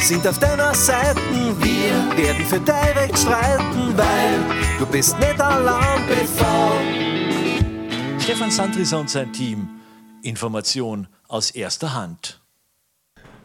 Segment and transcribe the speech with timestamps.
[0.00, 1.20] sind auf deiner Seite.
[1.60, 6.80] Wir werden für dein Recht streiten, weil du bist nicht allein bevor.
[8.20, 9.68] Stefan Sandriser und sein Team.
[10.22, 12.40] Information aus erster Hand.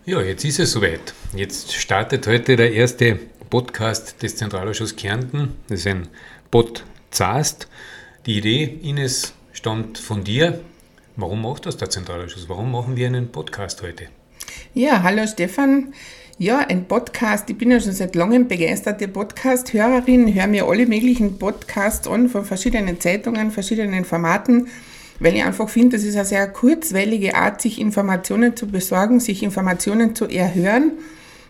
[0.05, 1.13] Ja, jetzt ist es soweit.
[1.35, 5.55] Jetzt startet heute der erste Podcast des Zentralausschusses Kärnten.
[5.67, 6.07] Das ist ein
[6.49, 7.67] Podcast.
[8.25, 10.61] Die Idee, Ines, stammt von dir.
[11.15, 12.49] Warum macht das der Zentralausschuss?
[12.49, 14.07] Warum machen wir einen Podcast heute?
[14.73, 15.93] Ja, hallo Stefan.
[16.41, 17.47] Ja, ein Podcast.
[17.51, 22.45] Ich bin ja schon seit langem begeisterte Podcast-Hörerin, höre mir alle möglichen Podcasts an von
[22.45, 24.67] verschiedenen Zeitungen, verschiedenen Formaten,
[25.19, 29.43] weil ich einfach finde, das ist eine sehr kurzwellige Art, sich Informationen zu besorgen, sich
[29.43, 30.93] Informationen zu erhören.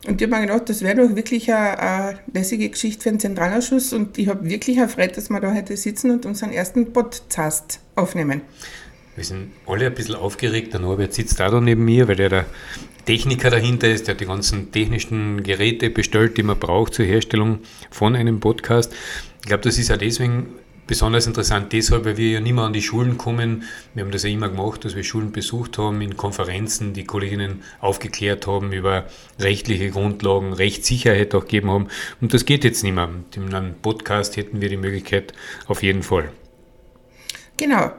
[0.09, 3.19] Und ich habe mir gedacht, das wäre doch wirklich eine, eine lässige Geschichte für den
[3.21, 7.79] Zentralausschuss und ich habe wirklich erfreut, dass wir da heute sitzen und unseren ersten Podcast
[7.95, 8.41] aufnehmen.
[9.15, 10.73] Wir sind alle ein bisschen aufgeregt.
[10.73, 12.45] Der Norbert sitzt da, da neben mir, weil der der
[13.11, 17.59] Techniker dahinter ist, der die ganzen technischen Geräte bestellt, die man braucht zur Herstellung
[17.89, 18.93] von einem Podcast.
[19.41, 20.53] Ich glaube, das ist auch deswegen
[20.87, 23.63] besonders interessant, deshalb, weil wir ja nicht mehr an die Schulen kommen.
[23.93, 27.63] Wir haben das ja immer gemacht, dass wir Schulen besucht haben, in Konferenzen die Kolleginnen
[27.81, 29.07] aufgeklärt haben über
[29.39, 31.87] rechtliche Grundlagen, Rechtssicherheit auch gegeben haben.
[32.21, 33.09] Und das geht jetzt nicht mehr.
[33.35, 35.33] In einem Podcast hätten wir die Möglichkeit
[35.67, 36.31] auf jeden Fall.
[37.57, 37.91] Genau.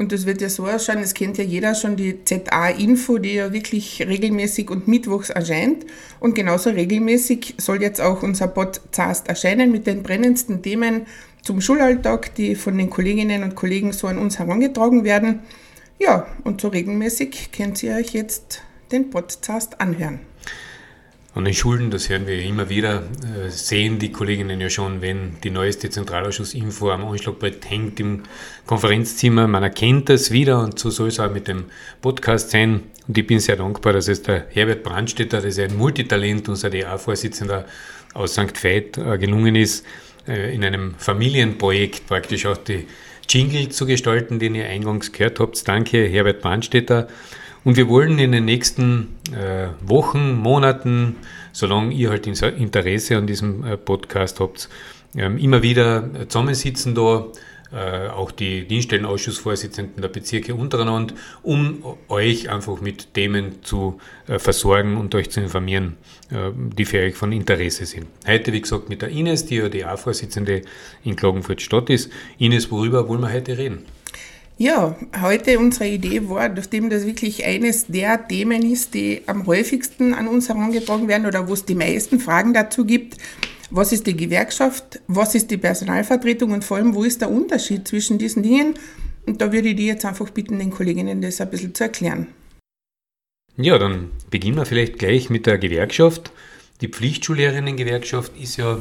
[0.00, 3.52] Und das wird ja so ausschauen, es kennt ja jeder schon die ZA-Info, die ja
[3.52, 5.84] wirklich regelmäßig und mittwochs erscheint.
[6.20, 11.02] Und genauso regelmäßig soll jetzt auch unser Podcast erscheinen mit den brennendsten Themen
[11.42, 15.40] zum Schulalltag, die von den Kolleginnen und Kollegen so an uns herangetragen werden.
[15.98, 20.29] Ja, und so regelmäßig könnt ihr euch jetzt den Podcast anhören.
[21.32, 25.36] An den Schulen, das hören wir immer wieder, äh, sehen die Kolleginnen ja schon, wenn
[25.44, 28.24] die neueste Zentralausschussinfo am Anschlagbrett hängt im
[28.66, 29.46] Konferenzzimmer.
[29.46, 31.66] Man erkennt das wieder und so soll es auch mit dem
[32.02, 32.82] Podcast sein.
[33.06, 36.68] Und ich bin sehr dankbar, dass es der Herbert Brandstätter, das ist ein Multitalent, unser
[36.68, 37.64] DA-Vorsitzender
[38.12, 38.64] aus St.
[38.64, 39.86] Veit, äh, gelungen ist,
[40.26, 42.88] äh, in einem Familienprojekt praktisch auch die
[43.28, 45.68] Jingle zu gestalten, den ihr eingangs gehört habt.
[45.68, 47.06] Danke, Herbert Brandstätter.
[47.62, 51.16] Und wir wollen in den nächsten äh, Wochen, Monaten,
[51.52, 54.68] solange ihr halt Interesse an diesem äh, Podcast habt,
[55.14, 57.26] ähm, immer wieder zusammensitzen da,
[57.72, 64.96] äh, auch die Dienststellenausschussvorsitzenden der Bezirke untereinander, um euch einfach mit Themen zu äh, versorgen
[64.96, 65.96] und euch zu informieren,
[66.30, 68.06] äh, die für euch von Interesse sind.
[68.26, 70.62] Heute, wie gesagt, mit der Ines, die ja die A-Vorsitzende
[71.04, 72.10] in Klagenfurt Stadt ist.
[72.38, 73.84] Ines, worüber wollen wir heute reden?
[74.62, 80.12] Ja, heute unsere Idee war, nachdem das wirklich eines der Themen ist, die am häufigsten
[80.12, 83.16] an uns herangetragen werden oder wo es die meisten Fragen dazu gibt,
[83.70, 87.88] was ist die Gewerkschaft, was ist die Personalvertretung und vor allem, wo ist der Unterschied
[87.88, 88.74] zwischen diesen Dingen?
[89.26, 92.26] Und da würde ich die jetzt einfach bitten, den Kolleginnen das ein bisschen zu erklären.
[93.56, 96.32] Ja, dann beginnen wir vielleicht gleich mit der Gewerkschaft.
[96.82, 98.78] Die Pflichtschullehrerinnen-Gewerkschaft ist ja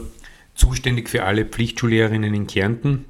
[0.55, 3.05] zuständig für alle Pflichtschullehrerinnen in Kärnten.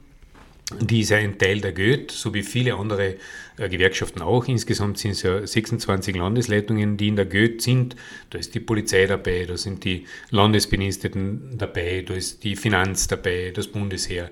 [0.80, 3.16] Die ist ja ein Teil der Goethe, so wie viele andere
[3.58, 4.48] äh, Gewerkschaften auch.
[4.48, 7.96] Insgesamt sind es ja 26 Landesleitungen, die in der Goethe sind.
[8.30, 13.52] Da ist die Polizei dabei, da sind die Landesbediensteten dabei, da ist die Finanz dabei,
[13.52, 14.30] das Bundesheer.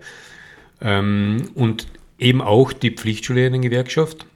[0.79, 1.87] Ähm, und
[2.19, 4.27] eben auch die Pflichtschullehrerinnen-Gewerkschaft.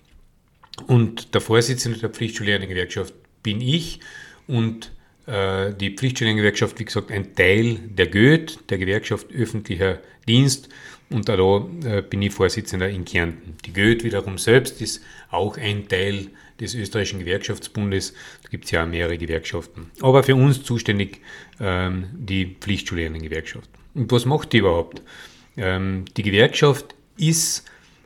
[0.88, 3.13] Und der Vorsitzende der Pflichtschullehrerinnen-Gewerkschaft
[3.44, 4.00] bin ich.
[4.47, 4.91] Und
[5.28, 10.69] äh, die Pflichtschullehrerinnen-Gewerkschaft, wie gesagt, ein Teil der Goethe, der Gewerkschaft öffentlicher Dienst.
[11.11, 13.55] Und da äh, bin ich Vorsitzender in Kärnten.
[13.66, 16.27] Die Goethe wiederum selbst ist auch ein Teil
[16.59, 18.13] des österreichischen Gewerkschaftsbundes.
[18.44, 19.91] Da gibt es ja mehrere Gewerkschaften.
[20.01, 21.22] Aber für uns zuständig
[21.59, 23.69] ähm, die Pflichtschullehrerinnen-Gewerkschaft.
[23.94, 25.01] Und was macht die überhaupt?
[25.57, 27.66] Ähm, die Gewerkschaft ist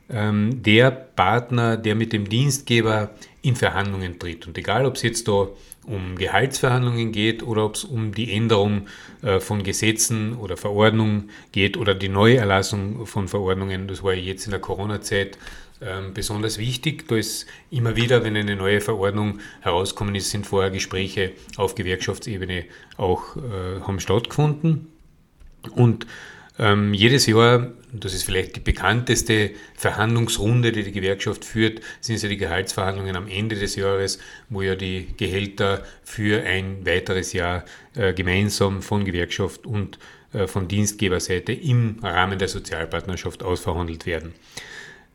[0.10, 3.12] ähm, der Partner, der mit dem Dienstgeber
[3.42, 4.48] in Verhandlungen tritt.
[4.48, 5.48] Und egal, ob es jetzt da
[5.88, 8.88] um Gehaltsverhandlungen geht oder ob es um die Änderung
[9.22, 13.88] äh, von Gesetzen oder Verordnungen geht oder die Neuerlassung von Verordnungen.
[13.88, 15.38] Das war jetzt in der Corona-Zeit
[15.82, 17.08] ähm, besonders wichtig.
[17.08, 22.66] Da ist immer wieder, wenn eine neue Verordnung herauskommen ist, sind vorher Gespräche auf Gewerkschaftsebene
[22.98, 24.88] auch äh, haben stattgefunden.
[25.76, 26.06] Und
[26.58, 32.30] ähm, jedes Jahr, das ist vielleicht die bekannteste Verhandlungsrunde, die die Gewerkschaft führt, sind ja
[32.30, 34.20] die Gehaltsverhandlungen am Ende des Jahres,
[34.50, 37.66] wo ja die Gehälter für ein weiteres Jahr
[37.96, 40.00] äh, gemeinsam von Gewerkschaft und
[40.32, 44.34] äh, von Dienstgeberseite im Rahmen der Sozialpartnerschaft ausverhandelt werden.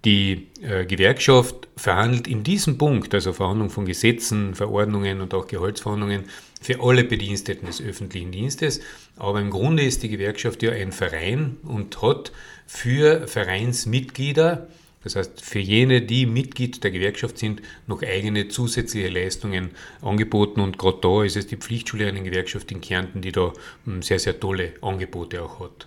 [0.05, 6.25] Die äh, Gewerkschaft verhandelt in diesem Punkt, also Verhandlung von Gesetzen, Verordnungen und auch Gehaltsverhandlungen,
[6.61, 8.81] für alle Bediensteten des öffentlichen Dienstes.
[9.17, 12.33] Aber im Grunde ist die Gewerkschaft ja ein Verein und hat
[12.67, 14.69] für Vereinsmitglieder
[15.03, 19.71] Das heißt, für jene, die Mitglied der Gewerkschaft sind, noch eigene zusätzliche Leistungen
[20.03, 20.61] angeboten.
[20.61, 23.55] Und gerade da ist es die Pflichtschullehrerinnen-Gewerkschaft in Kärnten, die da
[23.87, 25.87] hm, sehr, sehr tolle Angebote auch hat.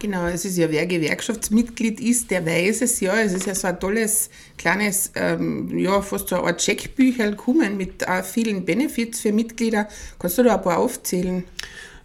[0.00, 3.20] Genau, es ist ja, wer Gewerkschaftsmitglied ist, der weiß es ja.
[3.20, 7.76] Es ist ja so ein tolles, kleines, ähm, ja, fast so eine Art Checkbücher kommen
[7.76, 9.88] mit äh, vielen Benefits für Mitglieder.
[10.18, 11.44] Kannst du da ein paar aufzählen?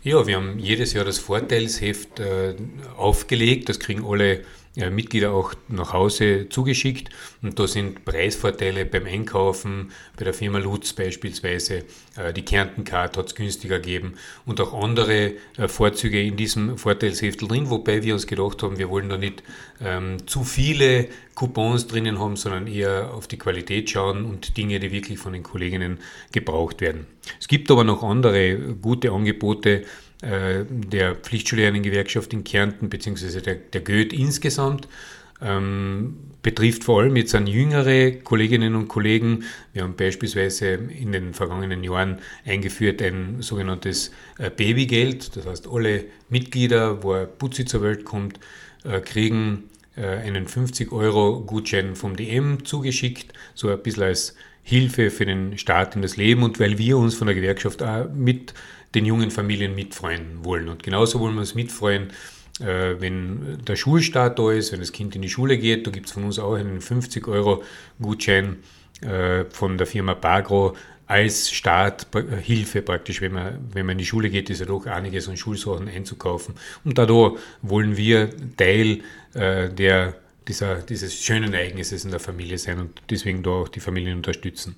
[0.02, 2.56] Ja, wir haben jedes Jahr das Vorteilsheft äh,
[2.98, 3.70] aufgelegt.
[3.70, 4.44] Das kriegen alle
[4.76, 7.10] Mitglieder auch nach Hause zugeschickt.
[7.42, 11.84] Und da sind Preisvorteile beim Einkaufen, bei der Firma Lutz beispielsweise.
[12.16, 14.14] Äh, die Kärntencard hat es günstiger gegeben
[14.46, 18.90] und auch andere äh, Vorzüge in diesem Vorteilsheftel drin, wobei wir uns gedacht haben, wir
[18.90, 19.44] wollen da nicht
[19.80, 24.92] ähm, zu viele Coupons drinnen haben, sondern eher auf die Qualität schauen und Dinge, die
[24.92, 26.00] wirklich von den Kolleginnen
[26.32, 27.08] gebraucht werden.
[27.40, 29.84] Es gibt aber noch andere gute Angebote,
[30.24, 34.88] äh, der Pflichtschullehrerin-Gewerkschaft in Kärnten beziehungsweise der, der Goethe insgesamt.
[35.42, 39.44] Ähm, betrifft vor allem jetzt an jüngere Kolleginnen und Kollegen.
[39.74, 45.36] Wir haben beispielsweise in den vergangenen Jahren eingeführt ein sogenanntes äh, Babygeld.
[45.36, 48.40] Das heißt, alle Mitglieder, wo ein Putzi zur Welt kommt,
[48.86, 55.58] äh, kriegen äh, einen 50-Euro-Gutschein vom DM zugeschickt, so ein bisschen als Hilfe für den
[55.58, 58.54] Start in das Leben und weil wir uns von der Gewerkschaft auch mit
[58.96, 60.70] den jungen Familien mitfreuen wollen.
[60.70, 62.12] Und genauso wollen wir uns mitfreuen,
[62.60, 65.88] äh, wenn der Schulstart da ist, wenn das Kind in die Schule geht.
[65.88, 68.58] Da gibt es von uns auch einen 50-Euro-Gutschein
[69.02, 70.76] äh, von der Firma Bagro
[71.06, 75.28] als Starthilfe praktisch, wenn man, wenn man in die Schule geht, ist ja doch einiges
[75.28, 76.56] an Schulsachen einzukaufen.
[76.86, 79.02] Und dadurch wollen wir Teil
[79.34, 80.16] äh, der,
[80.48, 84.76] dieser, dieses schönen Ereignisses in der Familie sein und deswegen da auch die Familien unterstützen.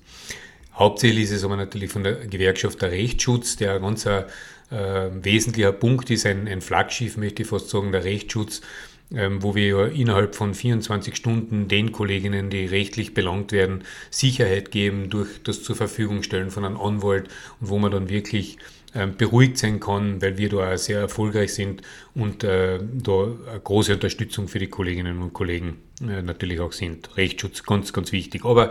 [0.74, 4.24] Hauptsächlich ist es aber natürlich von der Gewerkschaft der Rechtsschutz, der ein ganz äh,
[4.70, 8.60] wesentlicher Punkt ist, ein, ein, Flaggschiff, möchte ich fast sagen, der Rechtsschutz,
[9.14, 15.08] ähm, wo wir innerhalb von 24 Stunden den Kolleginnen, die rechtlich belangt werden, Sicherheit geben
[15.08, 17.28] durch das zur Verfügung stellen von einem Anwalt
[17.60, 18.58] und wo man dann wirklich
[19.18, 21.82] beruhigt sein kann, weil wir da auch sehr erfolgreich sind
[22.14, 27.16] und äh, da eine große Unterstützung für die Kolleginnen und Kollegen äh, natürlich auch sind.
[27.16, 28.44] Rechtsschutz ganz, ganz wichtig.
[28.44, 28.70] Aber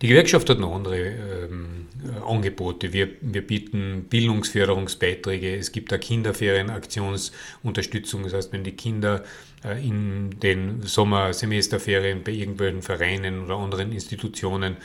[0.00, 1.86] die Gewerkschaft hat noch andere ähm,
[2.26, 2.92] Angebote.
[2.92, 5.56] Wir, wir bieten Bildungsförderungsbeiträge.
[5.56, 8.24] Es gibt eine Kinderferienaktionsunterstützung.
[8.24, 9.22] Das heißt, wenn die Kinder
[9.64, 14.76] äh, in den Sommersemesterferien bei irgendwelchen Vereinen oder anderen Institutionen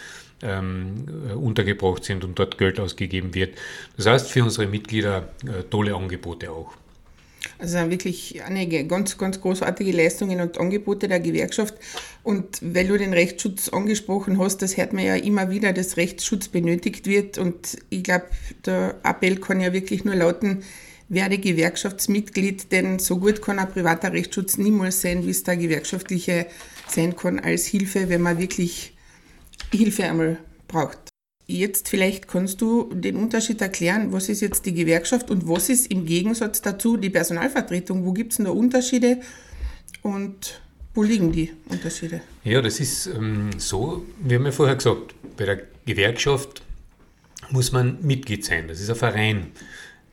[0.42, 3.58] ähm, äh, untergebracht sind und dort Geld ausgegeben wird.
[3.96, 6.74] Das heißt für unsere Mitglieder äh, tolle Angebote auch.
[7.60, 11.76] Also wirklich einige ganz, ganz großartige Leistungen und Angebote der Gewerkschaft.
[12.24, 16.50] Und weil du den Rechtsschutz angesprochen hast, das hört man ja immer wieder, dass Rechtsschutz
[16.50, 17.38] benötigt wird.
[17.38, 18.26] Und ich glaube,
[18.66, 20.64] der Appell kann ja wirklich nur lauten,
[21.10, 26.48] werde Gewerkschaftsmitglied, denn so gut kann ein privater Rechtsschutz niemals sein, wie es der gewerkschaftliche
[26.88, 28.97] sein kann als Hilfe, wenn man wirklich
[29.72, 30.38] Hilfe einmal
[30.68, 30.98] braucht.
[31.50, 35.90] Jetzt vielleicht kannst du den Unterschied erklären, was ist jetzt die Gewerkschaft und was ist
[35.90, 38.06] im Gegensatz dazu die Personalvertretung?
[38.06, 39.22] Wo gibt es da Unterschiede
[40.02, 40.62] und
[40.94, 42.22] wo liegen die Unterschiede?
[42.44, 46.64] Ja, das ist ähm, so, wir haben ja vorher gesagt, bei der Gewerkschaft
[47.50, 48.68] muss man Mitglied sein.
[48.68, 49.52] Das ist ein Verein.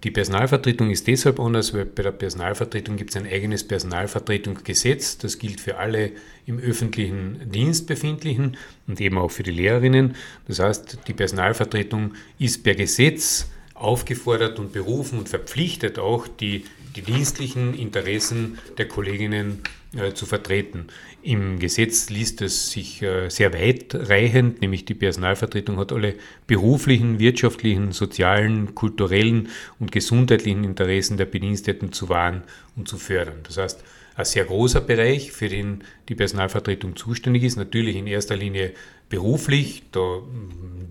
[0.05, 5.17] Die Personalvertretung ist deshalb anders, weil bei der Personalvertretung gibt es ein eigenes Personalvertretungsgesetz.
[5.17, 6.13] Das gilt für alle
[6.45, 10.15] im öffentlichen Dienst befindlichen und eben auch für die Lehrerinnen.
[10.47, 16.65] Das heißt, die Personalvertretung ist per Gesetz aufgefordert und berufen und verpflichtet auch, die,
[16.97, 19.61] die dienstlichen Interessen der Kolleginnen
[19.97, 20.87] äh, zu vertreten.
[21.23, 26.15] Im Gesetz liest es sich äh, sehr weitreichend, nämlich die Personalvertretung hat alle
[26.47, 29.49] beruflichen, wirtschaftlichen, sozialen, kulturellen
[29.81, 32.43] und gesundheitlichen Interessen der Bediensteten zu wahren
[32.77, 33.39] und zu fördern.
[33.45, 33.85] Das heißt,
[34.17, 37.57] ein sehr großer Bereich, für den die Personalvertretung zuständig ist.
[37.57, 38.75] Natürlich in erster Linie
[39.09, 39.83] beruflich.
[39.93, 40.21] Da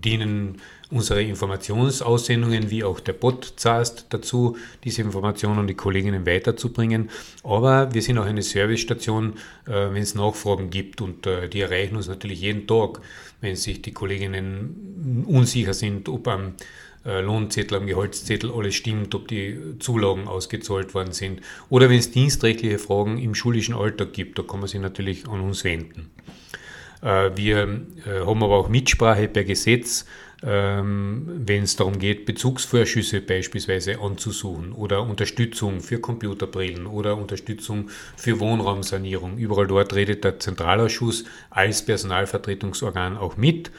[0.02, 7.10] dienen unsere Informationsaussendungen wie auch der Podcast dazu, diese Informationen an die Kolleginnen weiterzubringen.
[7.42, 9.34] Aber wir sind auch eine Servicestation,
[9.66, 13.00] äh, wenn es Nachfragen gibt und äh, die erreichen uns natürlich jeden Tag,
[13.40, 16.54] wenn sich die Kolleginnen unsicher sind, ob am
[17.04, 21.40] Lohnzettel, am Gehaltszettel alles stimmt, ob die Zulagen ausgezahlt worden sind.
[21.68, 25.40] Oder wenn es dienstrechtliche Fragen im schulischen Alltag gibt, da kann man sich natürlich an
[25.40, 26.10] uns wenden.
[27.02, 30.06] Äh, wir äh, haben aber auch Mitsprache per Gesetz,
[30.42, 38.40] ähm, wenn es darum geht, Bezugsvorschüsse beispielsweise anzusuchen oder Unterstützung für Computerbrillen oder Unterstützung für
[38.40, 39.38] Wohnraumsanierung.
[39.38, 43.70] Überall dort redet der Zentralausschuss als Personalvertretungsorgan auch mit.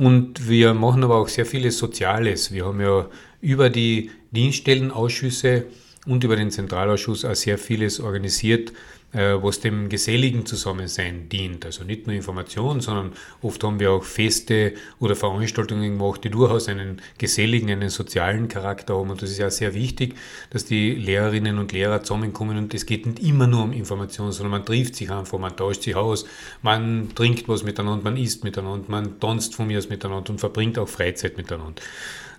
[0.00, 2.52] Und wir machen aber auch sehr vieles Soziales.
[2.52, 3.06] Wir haben ja
[3.42, 5.66] über die Dienststellenausschüsse
[6.06, 8.72] und über den Zentralausschuss auch sehr vieles organisiert
[9.12, 11.66] was dem geselligen Zusammensein dient.
[11.66, 13.12] Also nicht nur Information, sondern
[13.42, 18.96] oft haben wir auch Feste oder Veranstaltungen gemacht, die durchaus einen geselligen, einen sozialen Charakter
[18.96, 19.10] haben.
[19.10, 20.14] Und das ist ja sehr wichtig,
[20.50, 22.56] dass die Lehrerinnen und Lehrer zusammenkommen.
[22.56, 25.82] Und es geht nicht immer nur um Information, sondern man trifft sich einfach, man tauscht
[25.82, 26.24] sich aus,
[26.62, 30.78] man trinkt was miteinander, man isst miteinander, man tanzt von mir aus miteinander und verbringt
[30.78, 31.82] auch Freizeit miteinander.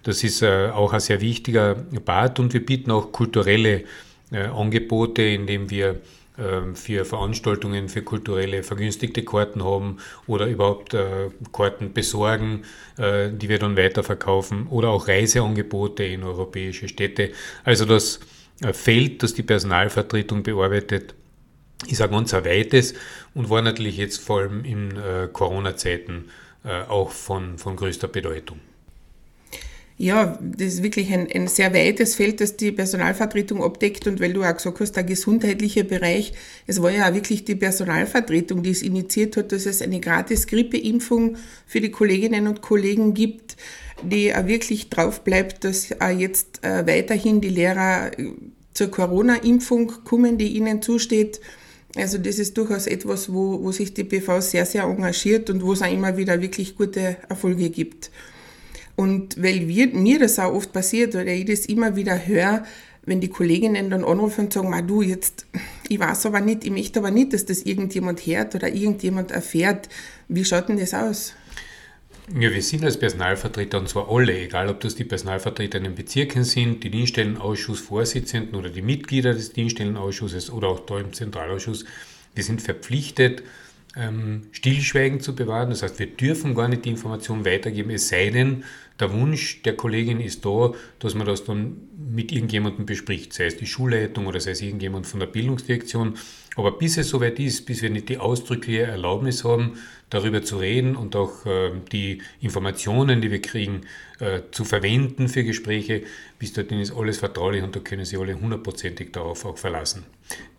[0.04, 3.84] Das ist äh, auch ein sehr wichtiger Part und wir bieten auch kulturelle
[4.32, 6.02] äh, Angebote, indem wir
[6.74, 9.98] für Veranstaltungen, für kulturelle vergünstigte Karten haben
[10.28, 12.64] oder überhaupt äh, Karten besorgen,
[12.98, 17.32] die wir dann weiterverkaufen oder auch Reiseangebote in europäische Städte.
[17.64, 18.20] Also das
[18.74, 21.16] Feld, das die Personalvertretung bearbeitet,
[21.88, 22.94] ist ein ganz weites
[23.34, 24.94] und war natürlich jetzt vor allem in
[25.34, 26.30] Corona-Zeiten
[26.64, 28.60] auch von, von größter Bedeutung.
[30.02, 34.08] Ja, das ist wirklich ein, ein sehr weites Feld, das die Personalvertretung abdeckt.
[34.08, 36.34] Und weil du auch gesagt hast, der gesundheitliche Bereich,
[36.66, 40.48] es war ja auch wirklich die Personalvertretung, die es initiiert hat, dass es eine gratis
[40.48, 43.58] Grippeimpfung für die Kolleginnen und Kollegen gibt,
[44.02, 48.32] die auch wirklich drauf bleibt, dass auch jetzt äh, weiterhin die Lehrer äh,
[48.74, 51.42] zur Corona-Impfung kommen, die ihnen zusteht.
[51.96, 55.74] Also das ist durchaus etwas, wo, wo sich die BV sehr, sehr engagiert und wo
[55.74, 58.10] es auch immer wieder wirklich gute Erfolge gibt.
[59.02, 62.64] Und weil wir, mir das auch oft passiert oder ich das immer wieder höre,
[63.04, 65.48] wenn die Kolleginnen dann anrufen und sagen, du, jetzt,
[65.90, 69.90] ich weiß aber nicht, ich möchte aber nicht, dass das irgendjemand hört oder irgendjemand erfährt.
[70.28, 71.34] Wie schaut denn das aus?
[72.40, 75.96] Ja, wir sind als Personalvertreter, und zwar alle, egal ob das die Personalvertreter in den
[75.96, 81.86] Bezirken sind, die Dienststellenausschussvorsitzenden oder die Mitglieder des Dienststellenausschusses oder auch da im Zentralausschuss,
[82.36, 83.42] wir sind verpflichtet,
[83.96, 85.70] ähm, Stillschweigen zu bewahren.
[85.70, 88.64] Das heißt, wir dürfen gar nicht die Information weitergeben, es sei denn,
[89.00, 93.58] der Wunsch der Kollegin ist da, dass man das dann mit irgendjemandem bespricht, sei es
[93.58, 96.18] die Schulleitung oder sei es irgendjemand von der Bildungsdirektion.
[96.56, 99.80] Aber bis es soweit ist, bis wir nicht die ausdrückliche Erlaubnis haben,
[100.12, 103.82] darüber zu reden und auch äh, die Informationen, die wir kriegen,
[104.20, 106.04] äh, zu verwenden für Gespräche,
[106.38, 110.04] bis dorthin ist alles vertraulich und da können Sie alle hundertprozentig darauf auch verlassen.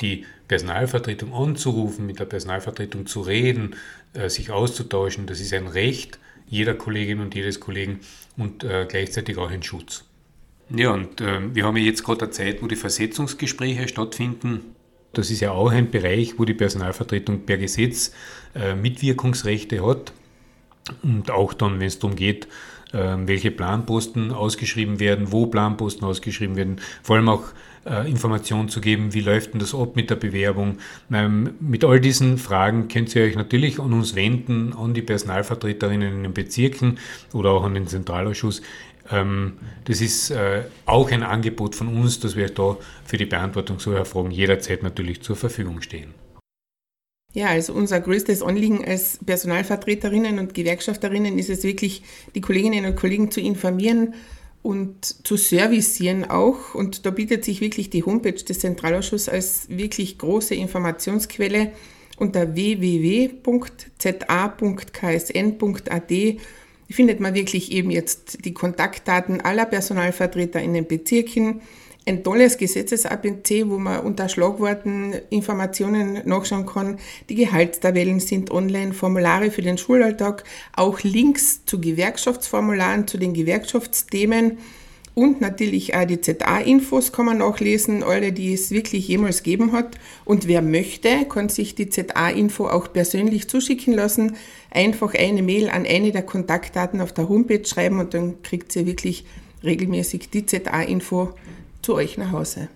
[0.00, 3.74] Die Personalvertretung anzurufen, mit der Personalvertretung zu reden,
[4.12, 8.00] äh, sich auszutauschen, das ist ein Recht jeder Kollegin und jedes Kollegen
[8.36, 10.04] und äh, gleichzeitig auch ein Schutz.
[10.68, 14.74] Ja, und äh, wir haben ja jetzt gerade eine Zeit, wo die Versetzungsgespräche stattfinden.
[15.14, 18.12] Das ist ja auch ein Bereich, wo die Personalvertretung per Gesetz
[18.80, 20.12] Mitwirkungsrechte hat.
[21.02, 22.48] Und auch dann, wenn es darum geht,
[22.92, 27.44] welche Planposten ausgeschrieben werden, wo Planposten ausgeschrieben werden, vor allem auch
[27.84, 30.78] äh, Informationen zu geben, wie läuft denn das ab mit der Bewerbung.
[31.12, 36.14] Ähm, mit all diesen Fragen könnt ihr euch natürlich an uns wenden, an die Personalvertreterinnen
[36.14, 36.98] in den Bezirken
[37.32, 38.62] oder auch an den Zentralausschuss.
[39.10, 43.78] Ähm, das ist äh, auch ein Angebot von uns, dass wir da für die Beantwortung
[43.78, 46.14] solcher Fragen jederzeit natürlich zur Verfügung stehen.
[47.34, 52.02] Ja, also unser größtes Anliegen als Personalvertreterinnen und Gewerkschafterinnen ist es wirklich,
[52.34, 54.14] die Kolleginnen und Kollegen zu informieren,
[54.62, 56.74] und zu servicieren auch.
[56.74, 61.72] Und da bietet sich wirklich die Homepage des Zentralausschusses als wirklich große Informationsquelle
[62.16, 63.42] unter www.za.ksn.at
[66.92, 71.62] findet man wirklich eben jetzt die Kontaktdaten aller Personalvertreter in den Bezirken,
[72.04, 76.98] ein tolles Gesetzes-ABC, wo man unter Schlagworten Informationen nachschauen kann.
[77.28, 80.44] Die Gehaltstabellen sind online, Formulare für den Schulalltag,
[80.74, 84.58] auch Links zu Gewerkschaftsformularen, zu den Gewerkschaftsthemen
[85.14, 89.98] und natürlich auch die ZA-Infos kann man nachlesen, alle, die es wirklich jemals gegeben hat.
[90.24, 94.36] Und wer möchte, kann sich die ZA-Info auch persönlich zuschicken lassen.
[94.70, 98.86] Einfach eine Mail an eine der Kontaktdaten auf der Homepage schreiben und dann kriegt sie
[98.86, 99.26] wirklich
[99.62, 101.34] regelmäßig die ZA-Info
[101.82, 102.68] zu euch nach Hause.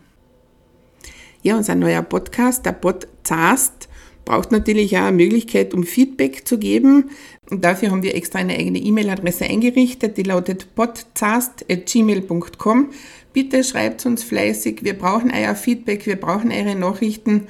[1.43, 3.89] Ja, unser neuer Podcast, der Podcast,
[4.27, 7.09] braucht natürlich auch eine Möglichkeit, um Feedback zu geben.
[7.49, 12.91] Und dafür haben wir extra eine eigene E-Mail-Adresse eingerichtet, die lautet podcast.gmail.com.
[13.33, 17.47] Bitte schreibt uns fleißig, wir brauchen euer Feedback, wir brauchen eure Nachrichten.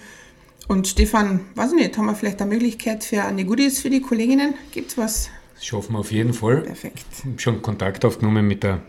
[0.69, 4.03] Und Stefan, weiß ich nicht, haben wir vielleicht eine Möglichkeit für eine Goodies für die
[4.03, 4.55] Kolleginnen?
[4.73, 5.31] Gibt es was?
[5.55, 6.61] Das schaffen wir auf jeden Fall.
[6.63, 7.07] Perfekt.
[7.13, 8.83] Ich habe schon Kontakt aufgenommen mit der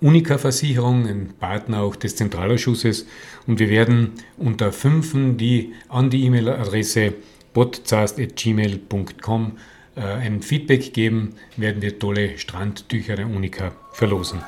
[0.00, 3.06] Unica-Versicherung, ein Partner auch des Zentralausschusses.
[3.46, 7.14] Und wir werden unter fünfen die an die E-Mail-Adresse
[7.52, 9.58] podcast.gmail.com
[9.96, 14.42] äh, ein Feedback geben, werden wir tolle Strandtücher der Unica verlosen.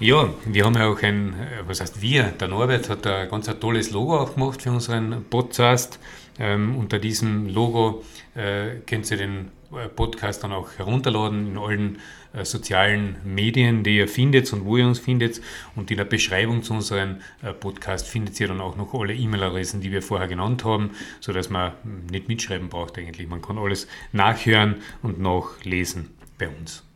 [0.00, 3.50] Ja, wir haben ja auch ein, äh, was heißt wir, der Norbert hat ein ganz
[3.58, 5.98] tolles Logo auch gemacht für unseren Podcast.
[6.38, 8.04] Ähm, unter diesem Logo
[8.34, 11.98] äh, könnt ihr den äh, Podcast dann auch herunterladen in allen
[12.32, 15.40] äh, sozialen Medien, die ihr findet und wo ihr uns findet.
[15.76, 19.80] Und in der Beschreibung zu unserem äh, Podcast findet ihr dann auch noch alle E-Mail-Adressen,
[19.80, 23.28] die wir vorher genannt haben, sodass man hm, nicht mitschreiben braucht eigentlich.
[23.28, 26.87] Man kann alles nachhören und nachlesen bei uns.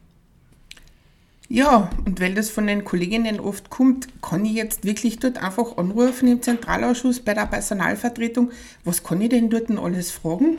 [1.52, 5.76] Ja, und weil das von den Kolleginnen oft kommt, kann ich jetzt wirklich dort einfach
[5.76, 8.50] anrufen im Zentralausschuss bei der Personalvertretung.
[8.84, 10.56] Was kann ich denn dort denn alles fragen?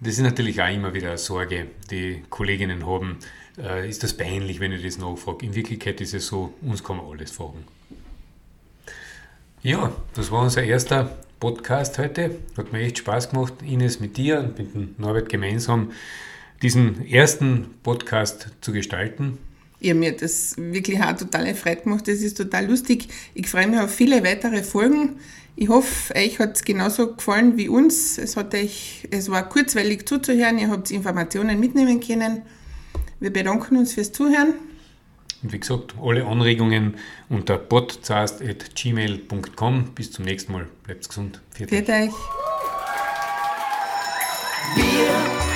[0.00, 3.18] Das ist natürlich auch immer wieder eine Sorge, die Kolleginnen haben.
[3.62, 5.46] Äh, ist das peinlich, wenn ich das nachfrage?
[5.46, 7.62] In Wirklichkeit ist es so, uns kann man alles fragen.
[9.62, 12.40] Ja, das war unser erster Podcast heute.
[12.56, 15.92] Hat mir echt Spaß gemacht, Ines mit dir und mit Norbert gemeinsam
[16.60, 19.38] diesen ersten Podcast zu gestalten.
[19.80, 22.06] Ja, mir das wirklich auch total Freude gemacht.
[22.06, 23.08] Das ist total lustig.
[23.34, 25.16] Ich freue mich auf viele weitere Folgen.
[25.56, 28.18] Ich hoffe, euch hat es genauso gefallen wie uns.
[28.18, 30.58] Es, hat euch, es war kurzweilig zuzuhören.
[30.58, 32.42] Ihr habt Informationen mitnehmen können.
[33.20, 34.52] Wir bedanken uns fürs Zuhören.
[35.42, 36.96] Und wie gesagt, alle Anregungen
[37.28, 39.84] unter podcast.gmail.com.
[39.94, 40.68] Bis zum nächsten Mal.
[40.84, 41.40] Bleibt gesund.
[41.52, 42.12] Viert euch.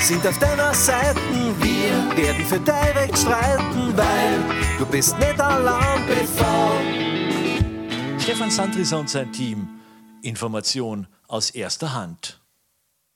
[0.05, 1.19] Sind auf deiner Seite.
[1.61, 4.39] Wir werden für dein Recht streiten, weil
[4.79, 6.79] du bist nicht allein bevor.
[8.19, 9.67] Stefan Sandrisa und sein Team.
[10.21, 12.44] Information aus erster Hand.